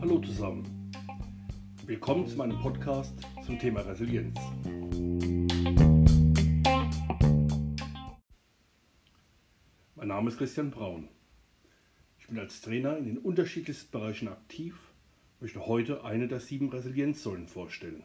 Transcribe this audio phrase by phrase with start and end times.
[0.00, 0.92] Hallo zusammen.
[1.84, 3.12] Willkommen zu meinem Podcast
[3.44, 4.38] zum Thema Resilienz.
[9.96, 11.08] Mein Name ist Christian Braun.
[12.20, 14.92] Ich bin als Trainer in den unterschiedlichsten Bereichen aktiv
[15.34, 18.04] und möchte heute eine der sieben Resilienzsäulen vorstellen.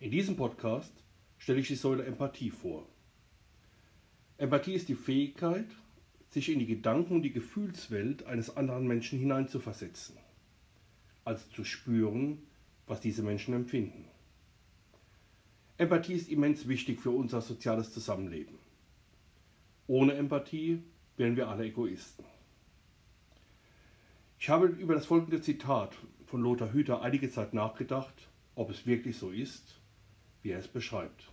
[0.00, 1.04] In diesem Podcast
[1.38, 2.88] stelle ich die Säule Empathie vor.
[4.38, 5.66] Empathie ist die Fähigkeit,
[6.30, 10.16] sich in die Gedanken und die Gefühlswelt eines anderen Menschen hineinzuversetzen,
[11.24, 12.38] also zu spüren,
[12.86, 14.06] was diese Menschen empfinden.
[15.76, 18.58] Empathie ist immens wichtig für unser soziales Zusammenleben.
[19.86, 20.82] Ohne Empathie
[21.16, 22.24] wären wir alle Egoisten.
[24.38, 29.16] Ich habe über das folgende Zitat von Lothar Hüther einige Zeit nachgedacht, ob es wirklich
[29.16, 29.80] so ist,
[30.42, 31.30] wie er es beschreibt.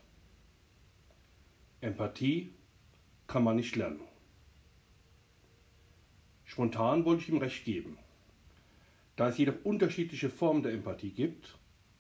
[1.81, 2.53] Empathie
[3.27, 3.99] kann man nicht lernen.
[6.47, 7.97] Spontan wollte ich ihm recht geben.
[9.17, 11.57] Da es jedoch unterschiedliche Formen der Empathie gibt,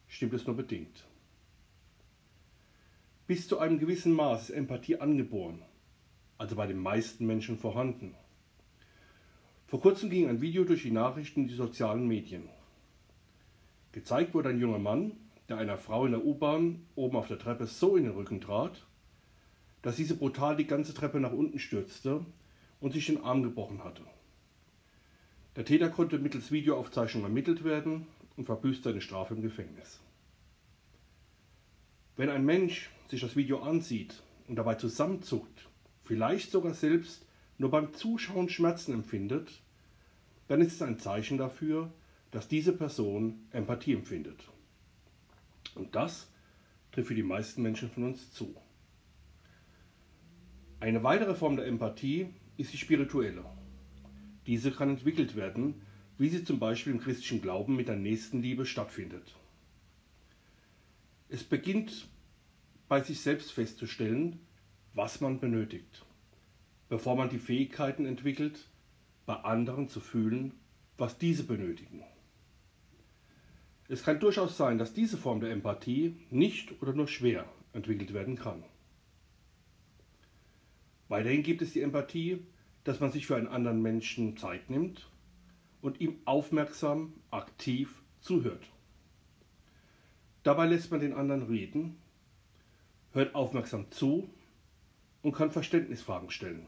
[0.07, 1.05] stimmt es nur bedingt.
[3.27, 5.61] Bis zu einem gewissen Maß ist Empathie angeboren,
[6.37, 8.15] also bei den meisten Menschen vorhanden.
[9.67, 12.47] Vor kurzem ging ein Video durch die Nachrichten und die sozialen Medien.
[13.91, 15.11] Gezeigt wurde ein junger Mann,
[15.49, 18.85] der einer Frau in der U-Bahn oben auf der Treppe so in den Rücken trat,
[19.81, 22.25] dass diese brutal die ganze Treppe nach unten stürzte
[22.79, 24.03] und sich den Arm gebrochen hatte.
[25.57, 28.05] Der Täter konnte mittels Videoaufzeichnung ermittelt werden
[28.35, 29.99] und verbüßt seine Strafe im Gefängnis.
[32.15, 35.67] Wenn ein Mensch sich das Video ansieht und dabei zusammenzuckt,
[36.03, 37.25] vielleicht sogar selbst
[37.57, 39.49] nur beim Zuschauen Schmerzen empfindet,
[40.47, 41.91] dann ist es ein Zeichen dafür,
[42.29, 44.39] dass diese Person Empathie empfindet.
[45.73, 46.31] Und das
[46.91, 48.55] trifft für die meisten Menschen von uns zu.
[50.79, 53.43] Eine weitere Form der Empathie ist die spirituelle.
[54.47, 55.81] Diese kann entwickelt werden,
[56.17, 59.35] wie sie zum Beispiel im christlichen Glauben mit der Nächstenliebe stattfindet.
[61.29, 62.07] Es beginnt
[62.87, 64.39] bei sich selbst festzustellen,
[64.93, 66.07] was man benötigt
[66.89, 68.69] bevor man die Fähigkeiten entwickelt,
[69.25, 70.53] bei anderen zu fühlen,
[70.97, 72.03] was diese benötigen.
[73.89, 78.35] Es kann durchaus sein, dass diese Form der Empathie nicht oder nur schwer entwickelt werden
[78.35, 78.63] kann.
[81.07, 82.45] Weiterhin gibt es die Empathie,
[82.87, 85.09] dass man sich für einen anderen Menschen Zeit nimmt
[85.81, 88.63] und ihm aufmerksam, aktiv zuhört.
[90.43, 91.97] Dabei lässt man den anderen reden,
[93.11, 94.29] hört aufmerksam zu
[95.21, 96.65] und kann Verständnisfragen stellen.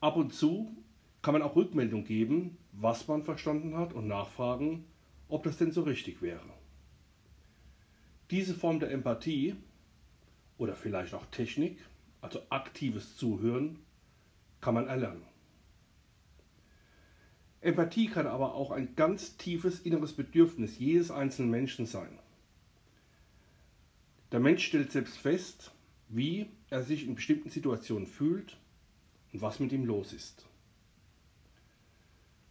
[0.00, 0.74] Ab und zu
[1.20, 4.86] kann man auch Rückmeldung geben, was man verstanden hat und nachfragen,
[5.28, 6.48] ob das denn so richtig wäre.
[8.30, 9.54] Diese Form der Empathie
[10.56, 11.84] oder vielleicht auch Technik,
[12.22, 13.80] also aktives Zuhören,
[14.60, 15.22] kann man erlernen.
[17.60, 22.18] Empathie kann aber auch ein ganz tiefes inneres Bedürfnis jedes einzelnen Menschen sein.
[24.30, 25.72] Der Mensch stellt selbst fest,
[26.08, 28.58] wie er sich in bestimmten Situationen fühlt
[29.32, 30.46] und was mit ihm los ist.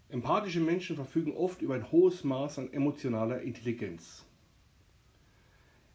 [0.10, 4.26] Empathische Menschen verfügen oft über ein hohes Maß an emotionaler Intelligenz.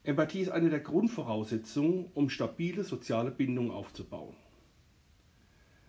[0.05, 4.35] Empathie ist eine der Grundvoraussetzungen, um stabile soziale Bindungen aufzubauen.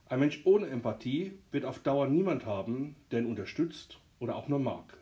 [0.06, 4.59] Ein Mensch ohne Empathie wird auf Dauer niemand haben, der ihn unterstützt oder auch nur
[4.59, 4.97] mag.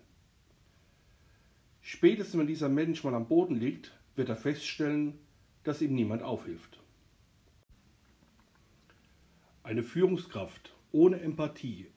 [1.81, 5.17] Spätestens wenn dieser Mensch mal am Boden liegt, wird er feststellen,
[5.63, 6.79] dass ihm niemand aufhilft.
[9.63, 11.87] Eine Führungskraft ohne Empathie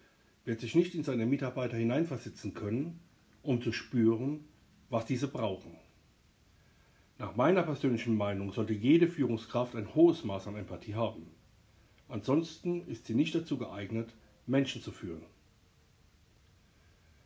[0.45, 3.01] wird sich nicht in seine Mitarbeiter hineinversetzen können,
[3.43, 4.45] um zu spüren,
[4.91, 5.77] was diese brauchen.
[7.19, 11.27] Nach meiner persönlichen Meinung sollte jede Führungskraft ein hohes Maß an Empathie haben.
[12.09, 14.15] Ansonsten ist sie nicht dazu geeignet,
[14.47, 15.23] Menschen zu führen.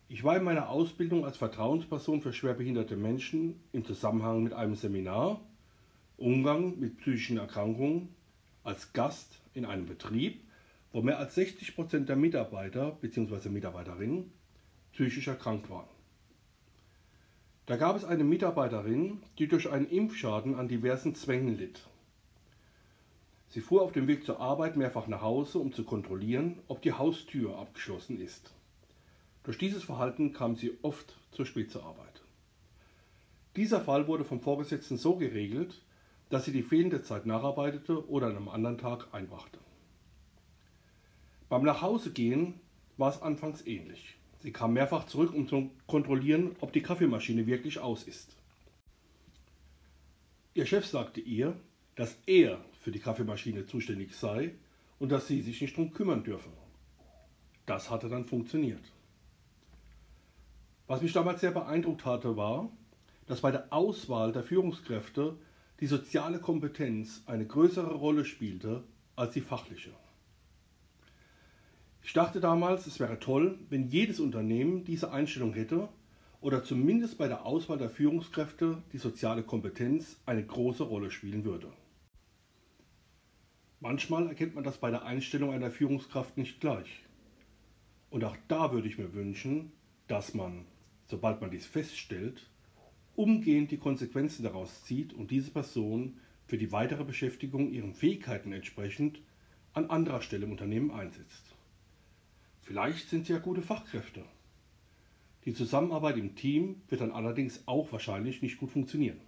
[0.09, 5.41] Ich war in meiner Ausbildung als Vertrauensperson für schwerbehinderte Menschen im Zusammenhang mit einem Seminar
[6.17, 8.09] Umgang mit psychischen Erkrankungen
[8.65, 10.43] als Gast in einem Betrieb,
[10.93, 13.51] wo mehr als 60 Prozent der Mitarbeiter bzw.
[13.51, 14.33] Mitarbeiterinnen
[14.93, 15.89] psychisch erkrankt waren.
[17.67, 21.87] Da gab es eine Mitarbeiterin, die durch einen Impfschaden an diversen Zwängen litt.
[23.49, 26.93] Sie fuhr auf dem Weg zur Arbeit mehrfach nach Hause, um zu kontrollieren, ob die
[26.93, 28.53] Haustür abgeschlossen ist.
[29.45, 32.23] Durch dieses Verhalten kam sie oft zu spät zur Arbeit.
[33.57, 35.83] Dieser Fall wurde vom Vorgesetzten so geregelt,
[36.29, 39.59] dass sie die fehlende Zeit nacharbeitete oder an einem anderen Tag einbrachte.
[41.49, 42.61] Beim Nachhausegehen
[42.99, 44.17] war es anfangs ähnlich.
[44.41, 48.37] Sie kam mehrfach zurück, um zu kontrollieren, ob die Kaffeemaschine wirklich aus ist.
[50.53, 51.57] Ihr Chef sagte ihr,
[51.97, 54.55] dass er für die Kaffeemaschine zuständig sei
[54.99, 56.53] und dass sie sich nicht darum kümmern dürfen.
[57.67, 58.83] Das hatte dann funktioniert.
[60.87, 62.71] Was mich damals sehr beeindruckt hatte, war,
[63.27, 65.37] dass bei der Auswahl der Führungskräfte
[65.81, 68.85] die soziale Kompetenz eine größere Rolle spielte
[69.15, 69.91] als die fachliche.
[72.03, 75.91] Ich dachte damals, es wäre toll, wenn jedes Unternehmen diese Einstellung hätte
[76.41, 81.69] oder zumindest bei der Auswahl der Führungskräfte die soziale Kompetenz eine große Rolle spielen würde.
[83.81, 87.05] Manchmal erkennt man das bei der Einstellung einer Führungskraft nicht gleich.
[88.11, 89.73] Und auch da würde ich mir wünschen,
[90.09, 90.65] dass man,
[91.07, 92.51] sobald man dies feststellt,
[93.15, 99.21] umgehend die Konsequenzen daraus zieht und diese Person für die weitere Beschäftigung ihren Fähigkeiten entsprechend
[99.75, 101.55] an anderer Stelle im Unternehmen einsetzt.
[102.63, 104.25] Vielleicht sind sie ja gute Fachkräfte.
[105.45, 109.21] Die Zusammenarbeit im Team wird dann allerdings auch wahrscheinlich nicht gut funktionieren.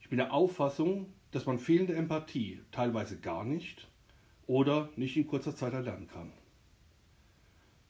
[0.00, 3.88] Ich bin der Auffassung, dass man fehlende Empathie teilweise gar nicht
[4.46, 6.32] oder nicht in kurzer Zeit erlernen kann.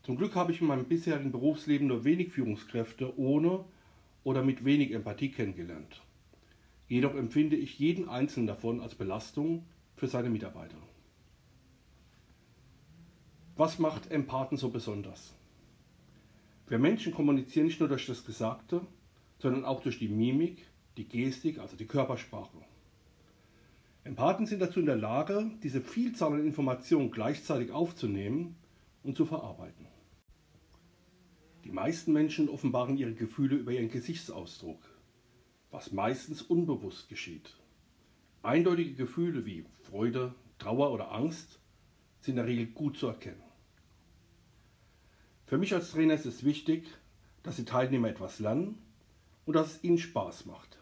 [0.02, 3.64] Zum Glück habe ich in meinem bisherigen Berufsleben nur wenig Führungskräfte ohne
[4.24, 6.02] oder mit wenig Empathie kennengelernt.
[6.88, 10.78] Jedoch empfinde ich jeden einzelnen davon als Belastung für seine Mitarbeiter.
[13.56, 15.34] Was macht Empathen so besonders?
[16.68, 18.80] Wir Menschen kommunizieren nicht nur durch das Gesagte,
[19.38, 22.58] sondern auch durch die Mimik, die Gestik, also die Körpersprache.
[24.08, 28.56] Empathen sind dazu in der Lage, diese Vielzahl an Informationen gleichzeitig aufzunehmen
[29.02, 29.86] und zu verarbeiten.
[31.64, 34.80] Die meisten Menschen offenbaren ihre Gefühle über ihren Gesichtsausdruck,
[35.70, 37.54] was meistens unbewusst geschieht.
[38.42, 41.60] Eindeutige Gefühle wie Freude, Trauer oder Angst
[42.20, 43.42] sind in der Regel gut zu erkennen.
[45.44, 46.86] Für mich als Trainer ist es wichtig,
[47.42, 48.78] dass die Teilnehmer etwas lernen
[49.44, 50.77] und dass es ihnen Spaß macht.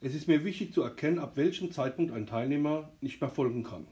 [0.00, 3.88] Es ist mir wichtig zu erkennen, ab welchem Zeitpunkt ein Teilnehmer nicht mehr folgen kann.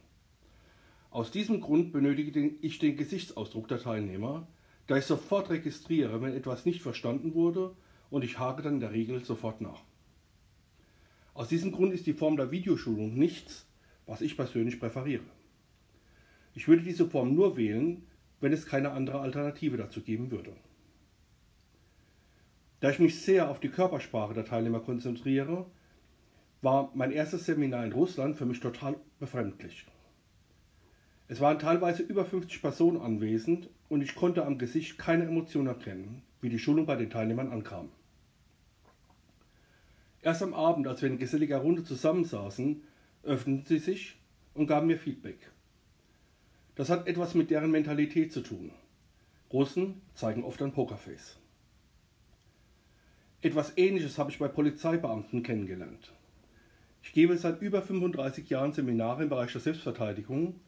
[1.11, 4.47] Aus diesem Grund benötige ich den Gesichtsausdruck der Teilnehmer,
[4.87, 7.75] da ich sofort registriere, wenn etwas nicht verstanden wurde
[8.09, 9.83] und ich hake dann in der Regel sofort nach.
[11.35, 13.67] Aus diesem Grund ist die Form der Videoschulung nichts,
[14.07, 15.25] was ich persönlich präferiere.
[16.55, 18.07] Ich würde diese Form nur wählen,
[18.41, 20.53] wenn es keine andere Alternative dazu geben würde.
[22.79, 25.67] Da ich mich sehr auf die Körpersprache der Teilnehmer konzentriere,
[26.63, 29.87] war mein erstes Seminar in Russland für mich total befremdlich.
[31.29, 36.23] Es waren teilweise über 50 Personen anwesend und ich konnte am Gesicht keine Emotion erkennen,
[36.41, 37.91] wie die Schulung bei den Teilnehmern ankam.
[40.23, 42.83] Erst am Abend, als wir in geselliger Runde zusammensaßen,
[43.23, 44.17] öffneten sie sich
[44.55, 45.39] und gaben mir Feedback.
[46.75, 48.71] Das hat etwas mit deren Mentalität zu tun.
[49.53, 51.39] Russen zeigen oft ein Pokerface.
[53.41, 56.13] Etwas Ähnliches habe ich bei Polizeibeamten kennengelernt.
[57.07, 60.59] Ich gebe seit über 35 Jahren Seminare im Bereich der Selbstverteidigung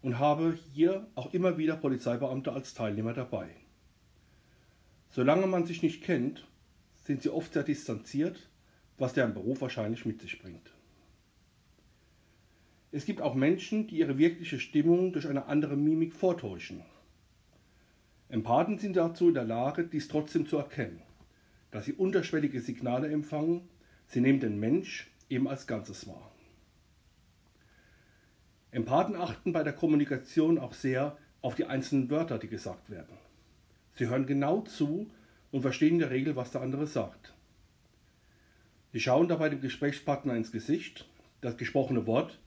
[0.00, 3.50] und habe hier auch immer wieder Polizeibeamte als Teilnehmer dabei.
[5.10, 6.48] Solange man sich nicht kennt,
[7.04, 8.48] sind sie oft sehr distanziert,
[8.96, 10.72] was deren Beruf wahrscheinlich mit sich bringt.
[12.90, 16.80] Es gibt auch Menschen, die ihre wirkliche Stimmung durch eine andere Mimik vortäuschen.
[18.30, 21.02] Empathen sind dazu in der Lage, dies trotzdem zu erkennen,
[21.70, 23.68] dass sie unterschwellige Signale empfangen,
[24.06, 26.30] sie nehmen den Mensch eben als Ganzes wahr.
[28.70, 33.18] Empathen achten bei der Kommunikation auch sehr auf die einzelnen Wörter, die gesagt werden.
[33.92, 35.10] Sie hören genau zu
[35.50, 37.34] und verstehen in der Regel, was der andere sagt.
[38.92, 41.08] Sie schauen dabei dem Gesprächspartner ins Gesicht,
[41.40, 42.38] das gesprochene Wort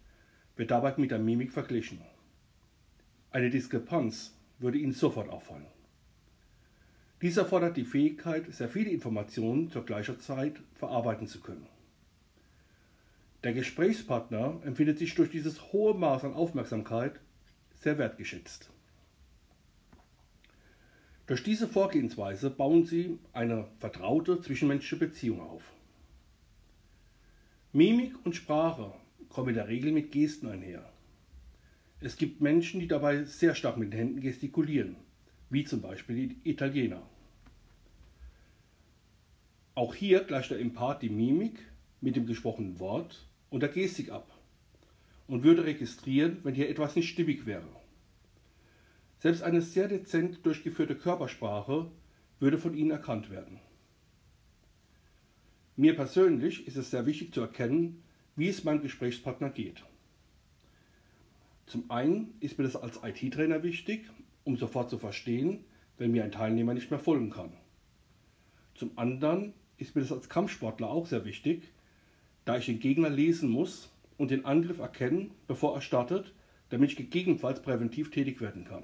[0.55, 2.01] wird dabei mit der Mimik verglichen.
[3.31, 5.67] Eine Diskrepanz würde Ihnen sofort auffallen.
[7.21, 11.67] Dies erfordert die Fähigkeit, sehr viele Informationen zur gleichen Zeit verarbeiten zu können.
[13.45, 17.19] Der Gesprächspartner empfindet sich durch dieses hohe Maß an Aufmerksamkeit
[17.75, 18.71] sehr wertgeschätzt.
[21.27, 25.61] Durch diese Vorgehensweise bauen Sie eine vertraute zwischenmenschliche Beziehung auf.
[27.71, 28.95] Mimik und Sprache
[29.29, 30.91] kommen in der Regel mit Gesten einher.
[31.99, 34.95] Es gibt Menschen, die dabei sehr stark mit den Händen gestikulieren,
[35.51, 37.03] wie zum Beispiel die Italiener.
[39.75, 41.59] Auch hier gleicht der Empath die Mimik
[42.01, 44.31] mit dem gesprochenen Wort und der Gestik ab
[45.27, 47.67] und würde registrieren, wenn hier etwas nicht stimmig wäre.
[49.19, 51.89] Selbst eine sehr dezent durchgeführte Körpersprache
[52.39, 53.59] würde von ihnen erkannt werden.
[55.77, 58.03] Mir persönlich ist es sehr wichtig zu erkennen,
[58.35, 59.83] wie es meinem Gesprächspartner geht.
[61.65, 64.05] Zum einen ist mir das als IT-Trainer wichtig,
[64.43, 65.65] um sofort zu verstehen,
[65.97, 67.51] wenn mir ein Teilnehmer nicht mehr folgen kann.
[68.75, 71.63] Zum anderen ist mir das als Kampfsportler auch sehr wichtig,
[72.45, 76.33] da ich den Gegner lesen muss und den Angriff erkennen, bevor er startet,
[76.69, 78.83] damit ich gegebenenfalls präventiv tätig werden kann.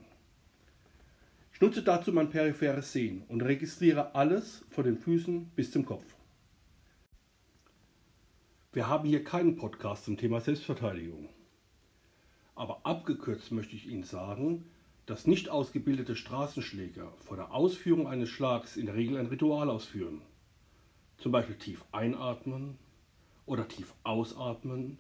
[1.53, 6.06] Ich nutze dazu mein peripheres Sehen und registriere alles von den Füßen bis zum Kopf.
[8.74, 11.30] Wir haben hier keinen Podcast zum Thema Selbstverteidigung.
[12.56, 14.65] Aber abgekürzt möchte ich Ihnen sagen,
[15.06, 20.22] dass nicht ausgebildete Straßenschläger vor der Ausführung eines Schlags in der Regel ein Ritual ausführen.
[21.18, 22.77] Zum Beispiel tief einatmen
[23.51, 24.98] oder tief ausatmen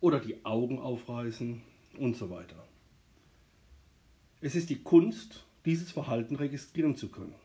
[0.00, 1.62] oder die Augen aufreißen
[1.96, 2.66] und so weiter.
[4.40, 7.36] Es ist die Kunst, dieses Verhalten registrieren zu können.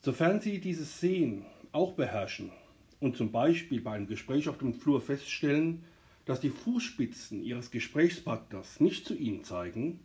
[0.00, 2.50] Sofern Sie dieses Sehen auch beherrschen
[2.98, 5.84] und zum Beispiel bei einem Gespräch auf dem Flur feststellen,
[6.24, 10.00] dass die Fußspitzen Ihres Gesprächspartners nicht zu Ihnen zeigen,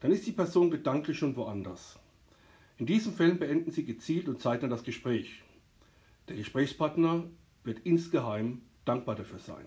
[0.00, 1.98] dann ist die Person gedanklich schon woanders.
[2.76, 5.42] In diesen Fällen beenden Sie gezielt und zeitnah das Gespräch.
[6.28, 7.24] Der Gesprächspartner
[7.64, 9.66] wird insgeheim dankbar dafür sein.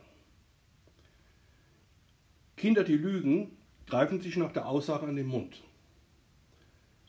[2.56, 5.64] Kinder, die lügen, greifen sich nach der Aussage an den Mund.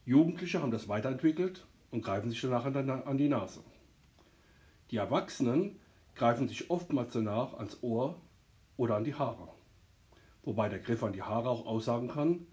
[0.06, 3.62] Jugendliche haben das weiterentwickelt und greifen sich danach an die Nase.
[4.90, 5.78] Die Erwachsenen
[6.14, 8.18] greifen sich oftmals danach ans Ohr
[8.78, 9.48] oder an die Haare.
[10.44, 12.46] Wobei der Griff an die Haare auch aussagen kann,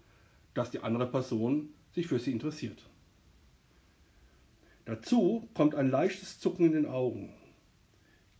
[0.52, 2.89] dass die andere Person sich für sie interessiert.
[4.90, 7.32] Dazu kommt ein leichtes Zucken in den Augen.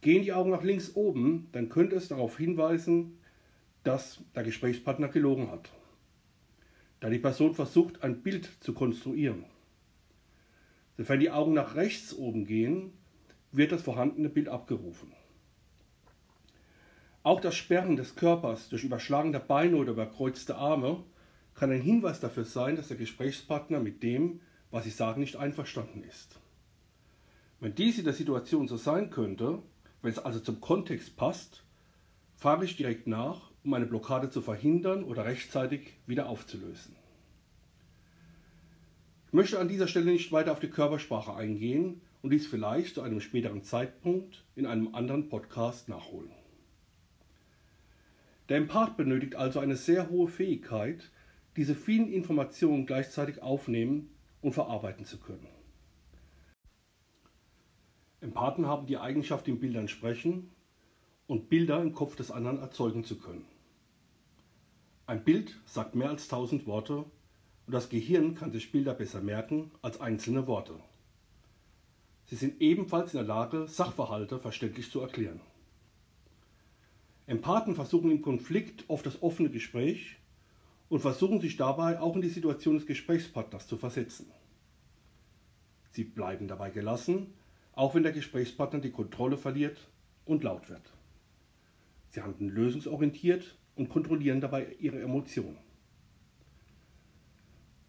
[0.01, 3.21] Gehen die Augen nach links oben, dann könnte es darauf hinweisen,
[3.85, 5.71] dass der Gesprächspartner gelogen hat.
[6.99, 9.45] Da die Person versucht, ein Bild zu konstruieren.
[10.97, 12.95] Sofern die Augen nach rechts oben gehen,
[13.53, 15.13] wird das vorhandene Bild abgerufen.
[17.23, 21.05] Auch das Sperren des Körpers durch Überschlagen der Beine oder überkreuzte Arme
[21.55, 24.41] kann ein Hinweis dafür sein, dass der Gesprächspartner mit dem,
[24.71, 26.39] was Sie sagen, nicht einverstanden ist.
[27.61, 29.63] Wenn dies in der Situation so sein könnte,
[30.03, 31.63] wenn es also zum Kontext passt,
[32.37, 36.97] frage ich direkt nach, um eine Blockade zu verhindern oder rechtzeitig wieder aufzulösen.
[39.27, 43.03] Ich möchte an dieser Stelle nicht weiter auf die Körpersprache eingehen und dies vielleicht zu
[43.03, 46.31] einem späteren Zeitpunkt in einem anderen Podcast nachholen.
[48.49, 51.11] Der Empath benötigt also eine sehr hohe Fähigkeit,
[51.57, 54.11] diese vielen Informationen gleichzeitig aufnehmen
[54.43, 55.47] und verarbeiten zu können.
[58.21, 60.51] Empathen haben die Eigenschaft, in Bildern sprechen
[61.27, 63.47] und Bilder im Kopf des anderen erzeugen zu können.
[65.07, 66.99] Ein Bild sagt mehr als tausend Worte
[67.67, 70.75] und das Gehirn kann sich Bilder besser merken als einzelne Worte.
[72.27, 75.41] Sie sind ebenfalls in der Lage, Sachverhalte verständlich zu erklären.
[77.27, 80.17] Empathen versuchen im Konflikt oft das offene Gespräch
[80.91, 84.27] und versuchen sich dabei auch in die Situation des Gesprächspartners zu versetzen.
[85.93, 87.33] Sie bleiben dabei gelassen,
[87.73, 89.89] auch wenn der Gesprächspartner die Kontrolle verliert
[90.27, 90.93] und laut wird.
[92.11, 95.57] Sie handeln lösungsorientiert und kontrollieren dabei ihre Emotionen.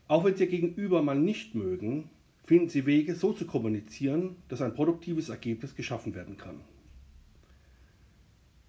[0.08, 2.10] Auch wenn Sie Ihr Gegenüber mal nicht mögen,
[2.44, 6.62] finden Sie Wege, so zu kommunizieren, dass ein produktives Ergebnis geschaffen werden kann.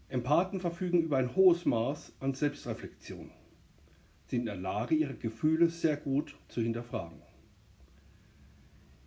[0.08, 3.30] Empathen verfügen über ein hohes Maß an Selbstreflexion,
[4.32, 7.20] sind in der Lage, ihre Gefühle sehr gut zu hinterfragen.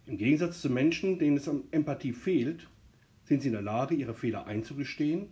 [0.06, 2.70] Im Gegensatz zu Menschen, denen es an Empathie fehlt,
[3.24, 5.30] sind sie in der Lage, ihre Fehler einzugestehen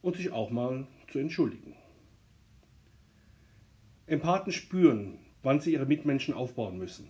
[0.00, 1.76] und sich auch mal zu entschuldigen.
[4.06, 7.06] Empathen spüren, wann sie ihre Mitmenschen aufbauen müssen.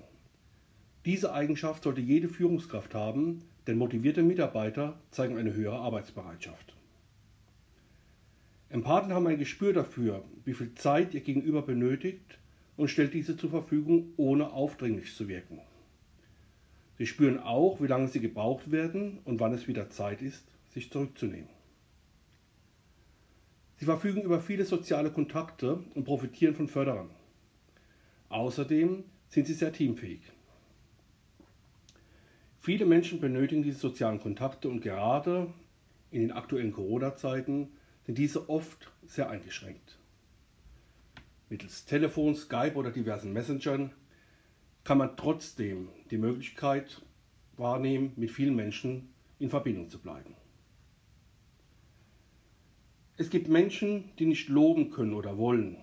[1.04, 6.73] Diese Eigenschaft sollte jede Führungskraft haben, denn motivierte Mitarbeiter zeigen eine höhere Arbeitsbereitschaft.
[8.74, 12.40] Empathen haben ein Gespür dafür, wie viel Zeit ihr Gegenüber benötigt
[12.76, 15.60] und stellt diese zur Verfügung, ohne aufdringlich zu wirken.
[16.98, 20.90] Sie spüren auch, wie lange sie gebraucht werden und wann es wieder Zeit ist, sich
[20.90, 21.48] zurückzunehmen.
[23.76, 27.10] Sie verfügen über viele soziale Kontakte und profitieren von Förderern.
[28.28, 30.22] Außerdem sind sie sehr teamfähig.
[32.58, 35.46] Viele Menschen benötigen diese sozialen Kontakte und gerade
[36.10, 37.68] in den aktuellen Corona-Zeiten
[38.06, 39.98] sind diese oft sehr eingeschränkt.
[41.48, 43.92] Mittels Telefon, Skype oder diversen Messengern
[44.82, 47.02] kann man trotzdem die Möglichkeit
[47.56, 50.34] wahrnehmen, mit vielen Menschen in Verbindung zu bleiben.
[53.16, 55.76] Es gibt Menschen, die nicht loben können oder wollen.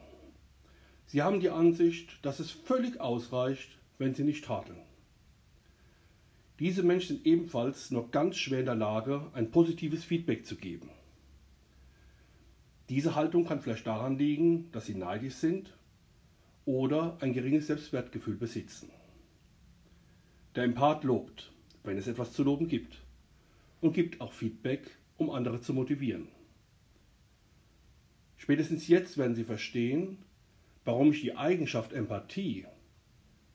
[1.06, 4.82] Sie haben die Ansicht, dass es völlig ausreicht, wenn sie nicht tadeln.
[6.60, 10.90] Diese Menschen sind ebenfalls noch ganz schwer in der Lage, ein positives Feedback zu geben.
[12.92, 15.74] Diese Haltung kann vielleicht daran liegen, dass sie neidisch sind
[16.66, 18.90] oder ein geringes Selbstwertgefühl besitzen.
[20.56, 21.54] Der Empath lobt,
[21.86, 23.02] wenn es etwas zu loben gibt,
[23.80, 26.28] und gibt auch Feedback, um andere zu motivieren.
[28.36, 30.18] Spätestens jetzt werden Sie verstehen,
[30.84, 32.66] warum ich die Eigenschaft Empathie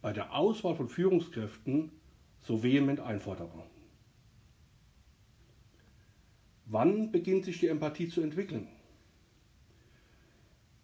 [0.01, 1.93] bei der Auswahl von Führungskräften
[2.41, 3.65] so vehement einfordere.
[6.65, 8.69] Wann beginnt sich die Empathie zu entwickeln?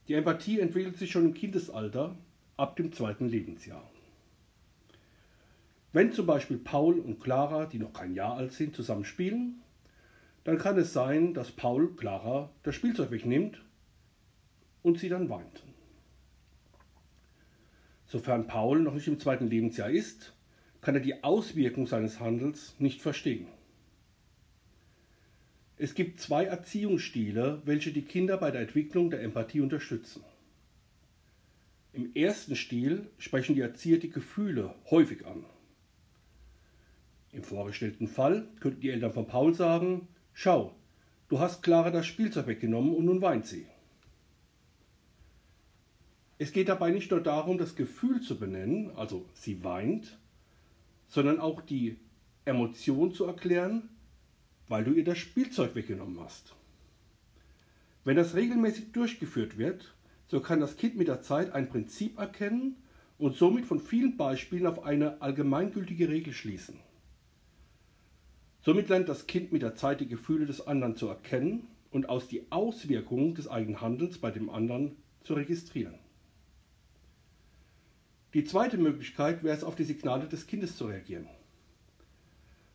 [0.09, 2.17] Die Empathie entwickelt sich schon im Kindesalter
[2.57, 3.89] ab dem zweiten Lebensjahr.
[5.93, 9.63] Wenn zum Beispiel Paul und Clara, die noch kein Jahr alt sind, zusammen spielen,
[10.45, 13.63] dann kann es sein, dass Paul Clara das Spielzeug wegnimmt
[14.83, 15.63] und sie dann weint.
[18.07, 20.35] Sofern Paul noch nicht im zweiten Lebensjahr ist,
[20.81, 23.47] kann er die Auswirkung seines Handels nicht verstehen.
[25.83, 30.23] Es gibt zwei Erziehungsstile, welche die Kinder bei der Entwicklung der Empathie unterstützen.
[31.93, 35.45] Im ersten Stil sprechen die Erzieher die Gefühle häufig an.
[37.33, 40.73] Im vorgestellten Fall könnten die Eltern von Paul sagen, schau,
[41.29, 43.67] du hast Clara das Spielzeug weggenommen und nun weint sie.
[46.39, 50.17] Es geht dabei nicht nur darum, das Gefühl zu benennen, also sie weint,
[51.09, 51.97] sondern auch die
[52.45, 53.89] Emotion zu erklären,
[54.69, 56.54] weil du ihr das Spielzeug weggenommen hast.
[58.04, 59.95] Wenn das regelmäßig durchgeführt wird,
[60.26, 62.76] so kann das Kind mit der Zeit ein Prinzip erkennen
[63.19, 66.76] und somit von vielen Beispielen auf eine allgemeingültige Regel schließen.
[68.62, 72.28] Somit lernt das Kind mit der Zeit die Gefühle des anderen zu erkennen und aus
[72.28, 75.99] die Auswirkungen des eigenen Handels bei dem anderen zu registrieren.
[78.35, 81.28] Die zweite Möglichkeit wäre es, auf die Signale des Kindes zu reagieren.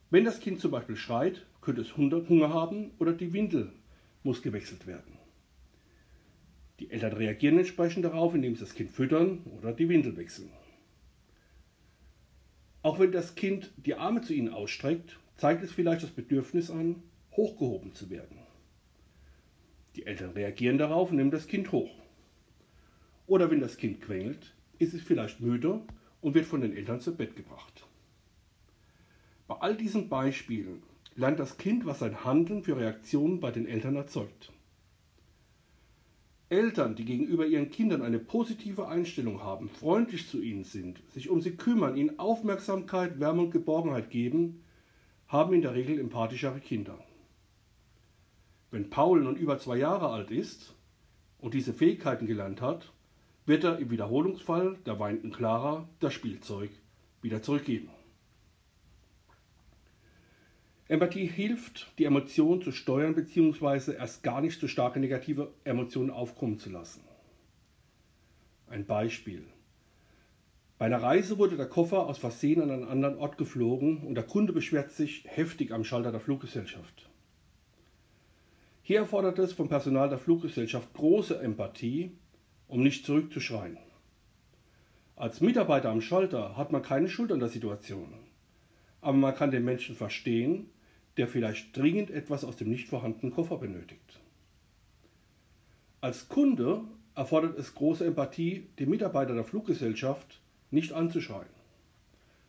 [0.09, 3.73] Wenn das Kind zum Beispiel schreit, könnte es Hunger haben oder die Windel
[4.23, 5.17] muss gewechselt werden.
[6.79, 10.51] Die Eltern reagieren entsprechend darauf, indem sie das Kind füttern oder die Windel wechseln.
[12.83, 17.03] Auch wenn das Kind die Arme zu ihnen ausstreckt, zeigt es vielleicht das Bedürfnis an,
[17.31, 18.37] hochgehoben zu werden.
[19.95, 21.91] Die Eltern reagieren darauf und nehmen das Kind hoch.
[23.25, 25.81] Oder wenn das Kind quengelt, ist es vielleicht müde
[26.21, 27.86] und wird von den Eltern zu Bett gebracht.
[29.47, 30.83] Bei all diesen Beispielen
[31.15, 34.51] lernt das Kind, was sein Handeln für Reaktionen bei den Eltern erzeugt.
[36.49, 41.41] Eltern, die gegenüber ihren Kindern eine positive Einstellung haben, freundlich zu ihnen sind, sich um
[41.41, 44.63] sie kümmern, ihnen Aufmerksamkeit, Wärme und Geborgenheit geben,
[45.27, 46.97] haben in der Regel empathischere Kinder.
[48.71, 50.73] Wenn Paul nun über zwei Jahre alt ist
[51.39, 52.93] und diese Fähigkeiten gelernt hat,
[53.45, 56.69] wird er im Wiederholungsfall der weinenden Clara das Spielzeug
[57.21, 57.89] wieder zurückgeben.
[60.89, 63.93] Empathie hilft, die Emotionen zu steuern bzw.
[63.93, 67.03] erst gar nicht so starke negative Emotionen aufkommen zu lassen.
[68.67, 69.43] Ein Beispiel.
[70.77, 74.23] Bei einer Reise wurde der Koffer aus Versehen an einen anderen Ort geflogen und der
[74.23, 77.09] Kunde beschwert sich heftig am Schalter der Fluggesellschaft.
[78.81, 82.11] Hier erfordert es vom Personal der Fluggesellschaft große Empathie,
[82.69, 83.77] um nicht zurückzuschreien.
[85.17, 88.13] Als Mitarbeiter am Schalter hat man keine Schuld an der Situation,
[89.01, 90.69] aber man kann den Menschen verstehen,
[91.17, 94.19] der vielleicht dringend etwas aus dem nicht vorhandenen Koffer benötigt.
[95.99, 96.81] Als Kunde
[97.15, 101.49] erfordert es große Empathie, den Mitarbeiter der Fluggesellschaft nicht anzuschreien.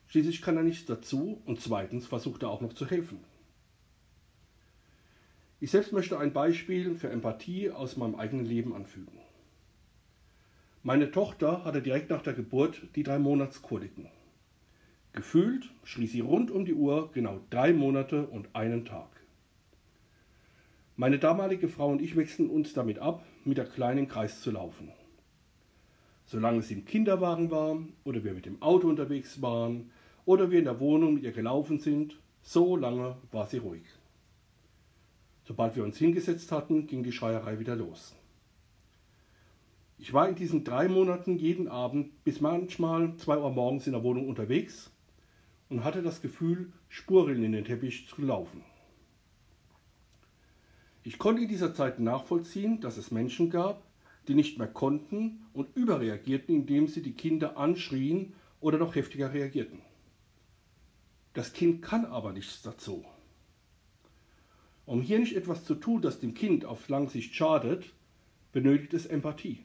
[0.09, 3.20] Schließlich kann er nichts dazu und zweitens versucht er auch noch zu helfen.
[5.61, 9.18] Ich selbst möchte ein Beispiel für Empathie aus meinem eigenen Leben anfügen.
[10.83, 14.09] Meine Tochter hatte direkt nach der Geburt die drei Monatskoliken.
[15.12, 19.09] Gefühlt schrie sie rund um die Uhr genau drei Monate und einen Tag.
[20.97, 24.92] Meine damalige Frau und ich wechseln uns damit ab, mit der Kleinen Kreis zu laufen.
[26.27, 29.90] Solange sie im Kinderwagen war oder wir mit dem Auto unterwegs waren
[30.25, 33.85] oder wir in der Wohnung mit ihr gelaufen sind, so lange war sie ruhig.
[35.44, 38.14] Sobald wir uns hingesetzt hatten, ging die Schreierei wieder los.
[39.97, 44.03] Ich war in diesen drei Monaten jeden Abend bis manchmal zwei Uhr morgens in der
[44.03, 44.90] Wohnung unterwegs
[45.68, 48.64] und hatte das Gefühl, Spuren in den Teppich zu laufen.
[51.02, 53.83] Ich konnte in dieser Zeit nachvollziehen, dass es Menschen gab,
[54.26, 59.81] die nicht mehr konnten und überreagierten, indem sie die Kinder anschrien oder noch heftiger reagierten.
[61.33, 63.04] Das Kind kann aber nichts dazu.
[64.85, 67.92] Um hier nicht etwas zu tun, das dem Kind auf lange Sicht schadet,
[68.52, 69.64] benötigt es Empathie.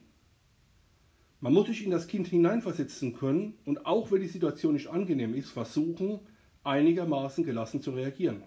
[1.44, 5.34] Man muss sich in das Kind hineinversetzen können und auch wenn die Situation nicht angenehm
[5.34, 6.20] ist, versuchen,
[6.62, 8.42] einigermaßen gelassen zu reagieren.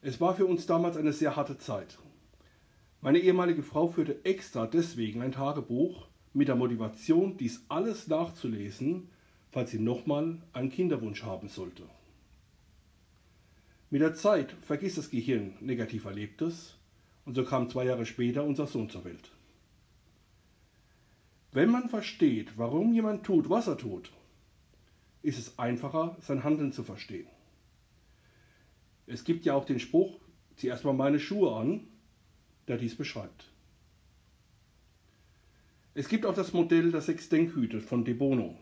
[0.00, 1.98] Es war für uns damals eine sehr harte Zeit.
[3.00, 9.08] Meine ehemalige Frau führte extra deswegen ein Tagebuch mit der Motivation, dies alles nachzulesen,
[9.50, 11.82] falls sie nochmal einen Kinderwunsch haben sollte.
[13.90, 16.76] Mit der Zeit vergisst das Gehirn negativ Erlebtes
[17.24, 19.32] und so kam zwei Jahre später unser Sohn zur Welt.
[21.56, 24.12] Wenn man versteht, warum jemand tut, was er tut,
[25.22, 27.28] ist es einfacher, sein Handeln zu verstehen.
[29.06, 30.20] Es gibt ja auch den Spruch,
[30.56, 31.88] zieh erstmal meine Schuhe an,
[32.68, 33.50] der dies beschreibt.
[35.94, 38.58] Es gibt auch das Modell der sechs Denkhüte von De Bono.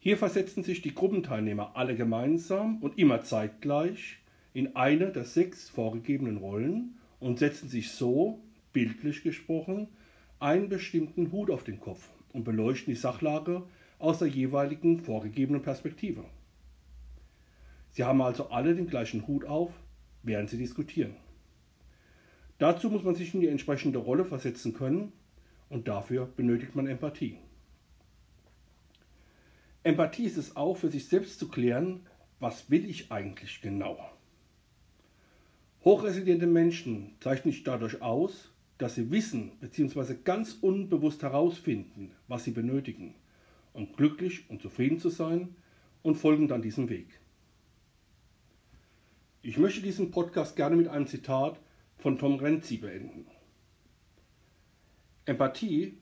[0.00, 4.18] Hier versetzen sich die Gruppenteilnehmer alle gemeinsam und immer zeitgleich
[4.52, 8.38] in eine der sechs vorgegebenen Rollen und setzen sich so,
[8.74, 9.88] bildlich gesprochen,
[10.40, 13.62] einen bestimmten Hut auf den Kopf und beleuchten die Sachlage
[13.98, 16.24] aus der jeweiligen vorgegebenen Perspektive.
[17.90, 19.72] Sie haben also alle den gleichen Hut auf,
[20.22, 21.16] während sie diskutieren.
[22.58, 25.12] Dazu muss man sich in die entsprechende Rolle versetzen können
[25.68, 27.38] und dafür benötigt man Empathie.
[29.84, 32.06] Empathie ist es auch, für sich selbst zu klären,
[32.40, 33.98] was will ich eigentlich genau.
[35.84, 40.14] Hochresiliente Menschen zeichnen sich dadurch aus, dass sie wissen bzw.
[40.24, 43.14] ganz unbewusst herausfinden, was sie benötigen,
[43.72, 45.56] um glücklich und zufrieden zu sein
[46.02, 47.20] und folgen dann diesem Weg.
[49.42, 51.58] Ich möchte diesen Podcast gerne mit einem Zitat
[51.98, 53.26] von Tom Renzi beenden.
[55.24, 55.98] Empathie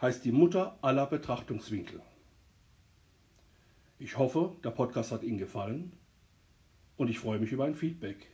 [0.00, 2.00] heißt die Mutter aller Betrachtungswinkel.
[3.98, 5.92] Ich hoffe, der Podcast hat Ihnen gefallen
[6.96, 8.28] und ich freue mich über ein Feedback.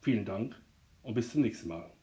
[0.00, 0.60] Vielen Dank
[1.02, 1.95] und bis zum nächsten Mal.